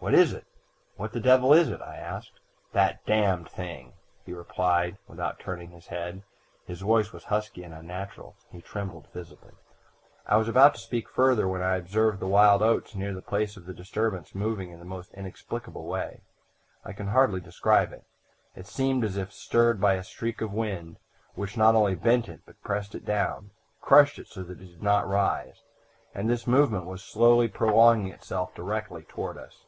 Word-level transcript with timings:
"'What 0.00 0.14
is 0.14 0.32
it? 0.32 0.46
What 0.94 1.12
the 1.12 1.18
devil 1.18 1.52
is 1.52 1.68
it?' 1.70 1.80
I 1.82 1.96
asked. 1.96 2.38
"'That 2.72 3.04
Damned 3.04 3.48
Thing!' 3.50 3.94
he 4.24 4.32
replied, 4.32 4.96
without 5.08 5.40
turning 5.40 5.72
his 5.72 5.88
head. 5.88 6.22
His 6.64 6.82
voice 6.82 7.12
was 7.12 7.24
husky 7.24 7.64
and 7.64 7.74
unnatural. 7.74 8.36
He 8.52 8.62
trembled 8.62 9.08
visibly. 9.12 9.54
"I 10.24 10.36
was 10.36 10.46
about 10.48 10.74
to 10.76 10.80
speak 10.80 11.08
further, 11.08 11.48
when 11.48 11.62
I 11.62 11.74
observed 11.76 12.20
the 12.20 12.28
wild 12.28 12.62
oats 12.62 12.94
near 12.94 13.12
the 13.12 13.20
place 13.22 13.56
of 13.56 13.66
the 13.66 13.74
disturbance 13.74 14.36
moving 14.36 14.70
in 14.70 14.78
the 14.78 14.84
most 14.84 15.12
inexplicable 15.14 15.84
way. 15.86 16.20
I 16.84 16.92
can 16.92 17.08
hardly 17.08 17.40
describe 17.40 17.92
it. 17.92 18.04
It 18.54 18.68
seemed 18.68 19.02
as 19.02 19.16
if 19.16 19.32
stirred 19.32 19.80
by 19.80 19.94
a 19.94 20.04
streak 20.04 20.40
of 20.40 20.52
wind, 20.52 20.98
which 21.34 21.56
not 21.56 21.74
only 21.74 21.96
bent 21.96 22.28
it, 22.28 22.42
but 22.46 22.62
pressed 22.62 22.94
it 22.94 23.04
down 23.04 23.50
crushed 23.80 24.20
it 24.20 24.28
so 24.28 24.44
that 24.44 24.60
it 24.60 24.64
did 24.66 24.82
not 24.82 25.08
rise, 25.08 25.64
and 26.14 26.30
this 26.30 26.46
movement 26.46 26.84
was 26.86 27.02
slowly 27.02 27.48
prolonging 27.48 28.12
itself 28.12 28.54
directly 28.54 29.02
toward 29.02 29.36
us. 29.36 29.64